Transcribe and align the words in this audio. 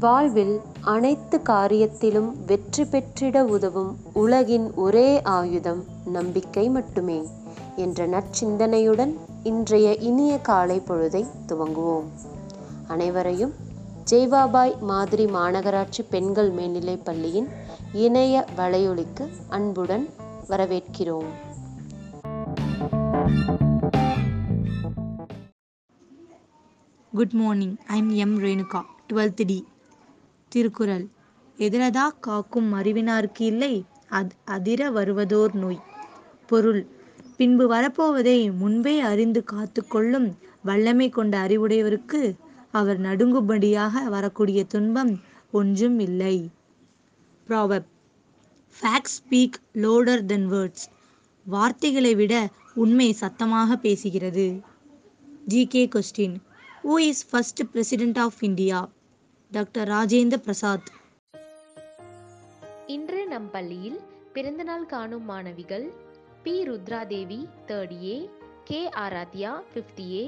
வாழ்வில் 0.00 0.60
அனைத்து 0.80 1.40
காரியத்திலும் 1.44 2.32
வெற்றி 2.46 2.84
பெற்றிட 2.84 3.44
உதவும் 3.44 3.96
உலகின் 4.12 4.74
ஒரே 4.74 5.22
ஆயுதம் 5.22 5.84
நம்பிக்கை 6.04 6.68
மட்டுமே 6.68 7.22
என்ற 7.76 8.06
நற்சிந்தனையுடன் 8.06 9.14
இன்றைய 9.42 9.94
இனிய 9.94 10.38
காலை 10.38 10.82
பொழுதை 10.88 11.26
துவங்குவோம். 11.48 12.04
அனைவரையும் 12.88 13.52
ஜெய்வாபாய் 14.10 14.80
மாதிரி 14.80 15.24
மாநகராட்சி 15.24 16.02
பெண்கள் 16.10 16.50
மேல்நிலைப் 16.50 17.04
பள்ளியின் 17.04 17.48
இணைய 17.92 18.44
வலையொலிக்கு 18.56 19.28
அன்புடன் 19.48 20.08
வரவேற்கிறோம். 20.48 21.30
Good 27.14 27.32
morning 27.32 27.76
I'm 27.86 28.10
M 28.10 28.38
Renuka 28.42 28.80
twelfth 29.12 29.44
D 29.46 29.64
Thirukkural. 30.48 31.06
எதிரதா 31.58 32.06
காக்கும் 32.20 32.74
அறிவினார்க்கு 32.74 33.42
இல்லை 33.42 33.84
அத் 34.08 34.32
அதிர 34.44 34.90
வருவதோர் 34.90 35.54
நோய். 35.54 35.80
பொருள். 36.46 36.86
பின்பு 37.36 37.70
வரப்போவதை 37.72 38.56
முன்பே 38.56 39.00
அறிந்து 39.00 39.44
காத்து 39.44 39.86
கொள்ளும் 39.86 40.38
வல்லமை 40.62 41.08
கொண்ட 41.08 41.38
அறிவுடையவருக்கு 41.38 42.34
அவர் 42.70 43.00
நடுங்கும்படியாக 43.00 44.04
வரக்கூடிய 44.04 44.64
துன்பம் 44.64 45.20
ஒன்றும் 45.52 45.98
இல்லை. 45.98 46.50
Proverb 47.46 47.86
fact 48.76 49.12
speak 49.16 49.58
louder 49.74 50.24
than 50.24 50.50
words 50.50 50.86
வார்த்தைகளை 51.46 52.14
விட 52.14 52.48
உண்மை 52.74 53.12
சத்தமாக 53.12 53.78
பேசுகிறது. 53.82 54.60
GK 55.48 55.84
question 55.94 56.36
who 56.84 56.98
is 56.98 57.28
first 57.30 57.70
president 57.72 58.18
of 58.18 58.40
India 58.40 58.88
doctor 59.52 59.88
Rajendra 59.88 60.38
Prasad. 60.38 60.88
இன்று 62.86 63.20
நம் 63.28 63.48
பள்ளியில் 63.50 63.98
பிறந்தநாள் 64.32 64.86
காணும் 64.86 65.24
மாணவிகள் 65.24 65.86
P. 66.42 66.54
Rudradevi 66.68 67.38
third 67.68 67.94
A 68.04 68.16
K 68.64 68.80
Aaradhya 69.04 69.52
fifth 69.70 70.02
A 70.12 70.24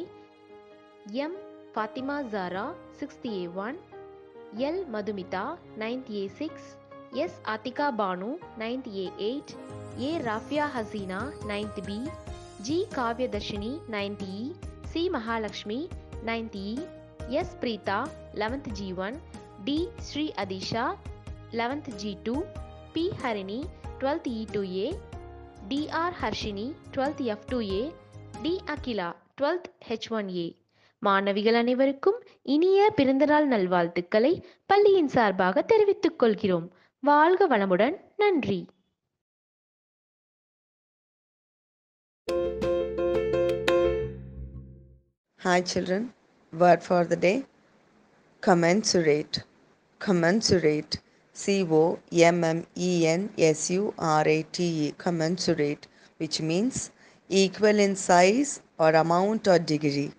M 1.25 1.37
Fathima 1.75 2.17
Zara 2.33 2.67
sixth 3.01 3.27
A 3.33 3.43
one 3.59 3.79
L 4.61 4.83
Madhumitha 4.93 5.45
ninth 5.79 6.11
A 6.13 6.25
six 6.39 6.69
S 7.17 7.39
Aathika 7.47 7.89
Banu 7.97 8.31
ninth 8.59 8.89
A 8.97 9.07
eight 9.21 9.53
A 9.99 10.11
Rafia 10.21 10.67
Haseena 10.77 11.21
ninth 11.47 11.81
B 11.87 11.99
G 12.63 12.79
Kavyadharshini 12.95 13.73
ninth 13.91 14.25
E 14.33 14.41
C 14.93 15.03
Mahalakshmi 15.09 15.81
ninth 16.25 16.57
E 16.63 16.71
S 17.31 17.57
Preetha 17.61 17.99
eleventh 18.35 18.69
G 18.73 18.93
one 18.97 19.17
D 19.65 19.89
Sri 19.97 20.25
Athisha 20.37 20.85
eleventh 21.51 21.91
G 21.95 22.17
two 22.23 22.43
B 22.93 23.11
Harini 23.23 23.59
twelfth 23.99 24.29
E 24.29 24.47
two 24.53 24.63
A 24.77 24.87
T R 25.69 26.17
Harshini 26.21 26.67
twelfth 26.93 27.23
F 27.25 27.47
two 27.47 27.61
A 27.61 27.83
D 28.43 28.61
Akila 28.65 29.09
twelfth 29.41 29.71
H 29.89 30.11
one 30.11 30.29
A 30.29 30.47
மாணவிகள் 30.99 31.55
அனைவருக்கும் 31.55 32.19
இனிய 32.43 32.93
பிறந்தநாள் 32.97 33.49
நல்வாழ்த்துக்களை 33.49 34.33
பள்ளியின் 34.67 35.09
சார்பாக 35.09 35.63
தெரிவித்துக் 35.63 36.19
கொள்கிறோம். 36.19 36.73
வாழ்க 37.01 37.49
வளமுடன். 37.49 37.97
நன்றி. 38.17 38.61
Hi, 45.41 45.59
children. 45.75 46.03
Word 46.53 46.83
for 46.83 47.05
the 47.05 47.17
day 47.17 47.45
commensurate. 48.41 49.45
Commensurate. 49.99 50.99
C 51.33 51.63
O 51.71 51.99
M 52.13 52.43
M 52.43 52.67
E 52.77 53.07
N 53.07 53.31
S 53.39 53.71
U 53.71 53.95
R 53.99 54.27
A 54.27 54.43
T 54.43 54.65
E. 54.89 54.95
Commensurate, 54.99 55.87
which 56.19 56.41
means 56.41 56.91
equal 57.29 57.79
in 57.79 57.95
size 57.95 58.61
or 58.79 58.91
amount 58.91 59.47
or 59.47 59.59
degree. 59.59 60.13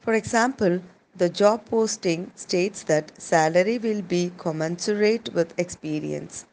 For 0.00 0.14
example, 0.14 0.80
the 1.14 1.28
job 1.28 1.66
posting 1.66 2.30
states 2.34 2.82
that 2.84 3.20
salary 3.20 3.78
will 3.78 4.02
be 4.02 4.32
commensurate 4.38 5.32
with 5.34 5.52
experience. 5.58 6.46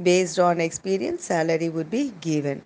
Based 0.00 0.38
on 0.38 0.60
experience, 0.60 1.24
salary 1.24 1.68
would 1.68 1.90
be 1.90 2.12
given. 2.20 2.62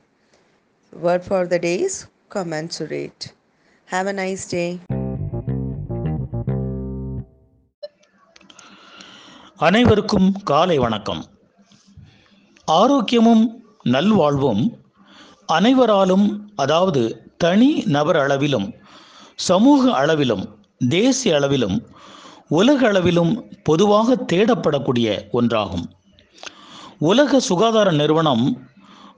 Word 0.93 1.25
for 1.25 1.47
the 1.47 1.59
day 1.59 1.81
is 1.83 2.07
commensurate. 2.29 3.33
Have 3.87 4.07
a 4.07 4.13
nice 4.13 4.47
day. 4.47 4.81
அனைவருக்கும் 9.59 10.33
காலை 10.45 10.79
வணக்கம். 10.79 11.25
ஆரோக்கியமும் 12.73 13.45
நல்வாழ்வும் 13.83 14.79
அனைவராலும் 15.47 16.53
அதாவது 16.57 17.31
தனி 17.37 17.83
நபர் 17.87 18.17
அளவிலும் 18.17 18.75
சமூக 19.35 19.93
அளவிலும் 19.93 20.59
தேசிய 20.89 21.37
அளவிலும் 21.37 21.87
உலக 22.49 22.89
அளவிலும் 22.89 23.49
பொதுவாக 23.63 24.17
தேடப்படக்கூடிய 24.33 25.31
ஒன்றாகும். 25.33 25.87
உலக 26.99 27.41
சுகாதார 27.41 27.91
நிறுவனம் 27.91 28.69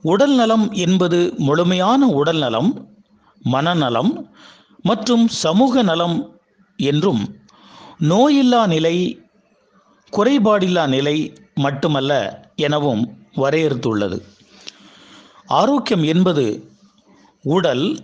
உடல் 0.01 0.35
நலம் 0.35 0.71
என்பது 0.71 1.33
முழுமையான 1.37 2.07
உடல் 2.07 2.37
நலம் 2.37 2.89
மனநலம் 3.41 4.31
மற்றும் 4.83 5.27
சமூக 5.27 5.83
நலம் 5.83 6.37
என்றும் 6.77 7.37
நோயில்லா 7.97 8.67
நிலை 8.67 9.25
குறைபாடில்லா 10.15 10.87
நிலை 10.87 11.33
மட்டுமல்ல 11.55 12.11
எனவும் 12.55 13.03
வரையறுத்துள்ளது. 13.35 14.17
ஆரோக்கியம் 15.45 16.03
என்பது 16.03 16.45
உடல் 17.43 17.99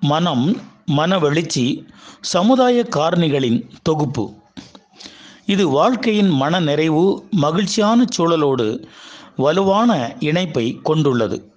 மனம் 0.00 0.46
மன 0.86 1.18
வெளிச்சி 1.18 1.86
சமுதாய 2.20 2.86
காரணிகளின் 2.96 3.68
தொகுப்பு. 3.82 4.24
இது 5.46 5.68
வாழ்க்கையின் 5.68 6.28
மன 6.28 6.60
நிறைவு 6.60 7.04
மகிழ்ச்சியான 7.30 8.04
சூழலோடு 8.16 8.84
வலுவான 9.36 10.16
இணைப்பை 10.18 10.78
கொண்டுள்ளது. 10.82 11.52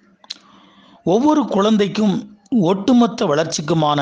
ஒவ்வொரு 1.04 1.44
குழந்தைக்கும் 1.46 2.38
ஒட்டுமொத்த 2.48 3.26
வளர்ச்சிக்குமான 3.26 4.00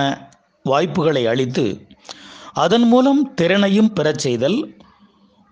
வாய்ப்புகளை 0.62 1.26
அளித்து 1.26 1.86
அதன் 2.52 2.82
மூலம் 2.82 3.34
திறனையும் 3.34 3.92
பெறச் 3.92 4.18
செய்தல் 4.18 4.58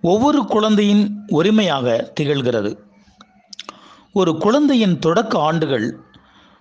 ஒவ்வொரு 0.02 0.46
குழந்தையின் 0.46 1.24
உரிமையாக 1.26 2.12
திகழ்கிறது. 2.20 2.78
ஒரு 4.12 4.36
குழந்தையின் 4.36 4.98
தொடக்க 4.98 5.38
ஆண்டுகள் 5.38 6.00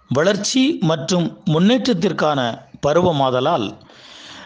வளர்ச்சி 0.08 0.78
மற்றும் 0.82 1.38
முன்னேற்றத்திற்கான 1.46 2.62
பருவமாதலால் 2.88 3.78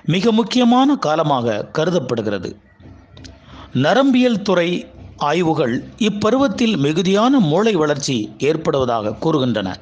மிக 0.06 0.32
முக்கியமான 0.32 0.96
காலமாக 0.96 1.66
கருதப்படுகிறது. 1.72 2.58
நரம்பியல் 3.74 4.42
துறை 4.42 4.88
ஆய்வுகள் 5.18 5.84
இப்பருவத்தில் 5.98 6.78
மிகுதியான 6.78 7.40
மூளை 7.40 7.74
வளர்ச்சி 7.74 8.36
ஏற்படுவதாக 8.38 9.16
கூறுகின்றன. 9.22 9.76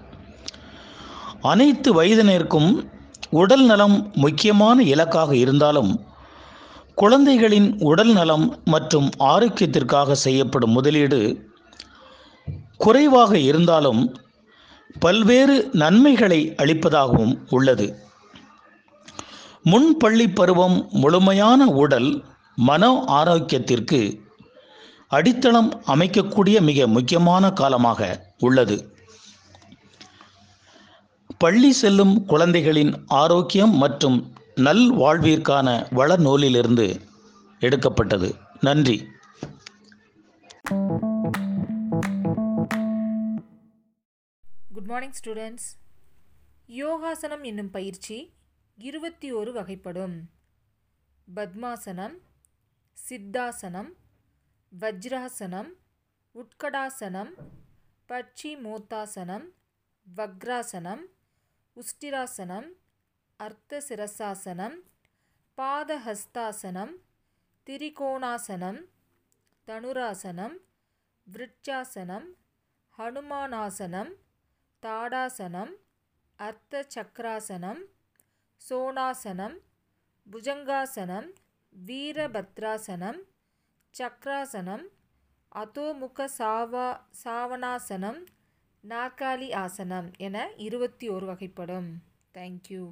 அனைத்து 1.41 2.03
வயதினருக்கும் 2.03 2.87
உடல் 3.29 3.63
நலம் 3.63 4.11
முக்கியமான 4.15 4.83
இலக்காக 4.83 5.35
இருந்தாலும் 5.35 6.05
குழந்தைகளின் 7.01 7.67
உடல் 7.89 8.11
நலம் 8.13 8.43
மற்றும் 8.65 9.09
ஆரோக்கியத்திற்காக 9.19 10.11
செய்யப்படும் 10.11 10.71
முதலீடு 10.71 11.19
குறைவாக 12.77 13.31
இருந்தாலும் 13.39 14.01
பல்வேறு 14.99 15.55
நன்மைகளை 15.71 16.39
அளிப்பதாகவும் 16.57 17.33
உள்ளது. 17.49 17.87
முன்பள்ளி 19.71 20.27
பருவம் 20.33 20.77
முழுமையான 20.91 21.65
உடல் 21.83 22.09
மன 22.55 22.91
ஆரோக்கியத்திற்கு 23.19 24.01
அடித்தளம் 25.07 25.71
அமைக்கக்கூடிய 25.87 26.61
மிக 26.61 26.87
முக்கியமான 26.87 27.53
காலமாக 27.61 28.11
உள்ளது. 28.39 28.77
பள்ளி 31.37 31.71
செல்லும் 31.71 32.13
குழந்தைகளின் 32.25 32.93
ஆரோக்கியம் 33.07 33.75
மற்றும் 33.77 34.19
நல் 34.55 34.91
வாழ்விற்கான 34.91 35.93
வள 35.93 36.15
நூலிலிருந்து 36.15 37.01
எடுக்கப்பட்டது. 37.59 38.35
நன்றி. 38.61 39.07
குட் 44.73 44.85
மார்னிங் 44.85 45.13
ஸ்டூடெண்ட்ஸ் 45.23 45.77
யோகாசனம் 46.67 47.43
என்னும் 47.43 47.71
பயிற்சி 47.71 48.33
இருபத்தி 48.77 49.31
ஒரு 49.31 49.53
வகைப்படும். 49.53 50.21
பத்மாசனம் 51.35 52.17
சித்தாசனம் 53.09 53.89
வஜ்ராசனம் 54.79 55.69
உட்கடாசனம் 56.35 57.29
பட்சி 58.09 58.55
மோத்தாசனம் 58.63 59.43
வக்ராசனம் 60.15 61.01
உஷ்டிராசனம் 61.75 62.67
அர்த்த 63.41 63.81
சிரசாசனம் 63.87 64.75
பாதஹஸ்தாசனம் 65.57 66.93
திரிகோணாசனம் 67.67 68.79
தனுராசனம் 69.67 70.55
விருட்சாசனம் 71.27 72.27
ஹனுமானாசனம் 72.99 74.11
தாடாசனம் 74.83 75.73
அர்த்த 76.39 76.83
சக்கராசனம் 76.95 77.81
சோனாசனம் 78.61 79.57
புஜங்காசனம் 80.27 81.29
வீரபத்ராசனம் 81.73 83.19
சக்ராசனம் 83.95 84.85
அதோமுக 85.55 86.27
சாவா 86.37 86.87
சாவனாசனம் 87.23 88.19
நாற்காலி 88.83 89.49
ஆசனம் 89.55 90.07
என 90.17 90.49
இருபத்தி 90.57 91.09
ஒரு 91.09 91.25
வகைப்படும். 91.31 91.89
தேங்க்யூ 92.37 92.83